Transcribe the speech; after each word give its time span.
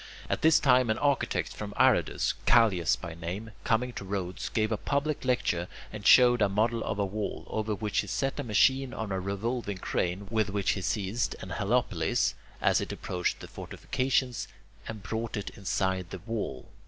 At 0.31 0.41
this 0.41 0.59
time 0.59 0.89
an 0.89 0.97
architect 0.97 1.53
from 1.55 1.75
Aradus, 1.77 2.33
Callias 2.47 2.95
by 2.95 3.13
name, 3.13 3.51
coming 3.63 3.93
to 3.93 4.03
Rhodes, 4.03 4.49
gave 4.49 4.71
a 4.71 4.75
public 4.75 5.23
lecture, 5.23 5.67
and 5.93 6.07
showed 6.07 6.41
a 6.41 6.49
model 6.49 6.83
of 6.83 6.97
a 6.97 7.05
wall, 7.05 7.45
over 7.47 7.75
which 7.75 7.99
he 7.99 8.07
set 8.07 8.39
a 8.39 8.43
machine 8.43 8.95
on 8.95 9.11
a 9.11 9.19
revolving 9.19 9.77
crane 9.77 10.25
with 10.31 10.49
which 10.49 10.71
he 10.71 10.81
seized 10.81 11.35
an 11.41 11.51
helepolis 11.51 12.33
as 12.63 12.81
it 12.81 12.91
approached 12.91 13.41
the 13.41 13.47
fortifications, 13.47 14.47
and 14.87 15.03
brought 15.03 15.37
it 15.37 15.51
inside 15.51 16.09
the 16.09 16.17
wall. 16.17 16.69